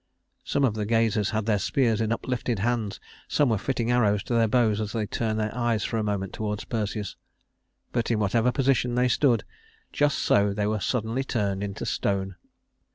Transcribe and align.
Some 0.43 0.63
of 0.63 0.73
the 0.73 0.87
gazers 0.87 1.29
had 1.29 1.45
their 1.45 1.59
spears 1.59 2.01
in 2.01 2.11
uplifted 2.11 2.57
hands; 2.57 2.99
some 3.27 3.49
were 3.49 3.59
fitting 3.59 3.91
arrows 3.91 4.23
to 4.23 4.33
their 4.33 4.47
bows 4.47 4.81
as 4.81 4.93
they 4.93 5.05
turned 5.05 5.39
their 5.39 5.55
eyes 5.55 5.93
a 5.93 6.01
moment 6.01 6.33
toward 6.33 6.67
Perseus; 6.69 7.15
but 7.91 8.09
in 8.09 8.17
whatever 8.17 8.51
position 8.51 8.95
they 8.95 9.07
stood, 9.07 9.43
just 9.93 10.17
so 10.17 10.53
they 10.55 10.65
were 10.65 10.79
suddenly 10.79 11.23
turned 11.23 11.61
into 11.63 11.85
stone. 11.85 12.35